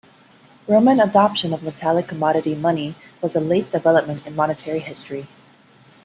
[0.67, 5.27] Roman adoption of metallic commodity money was a late development in monetary history.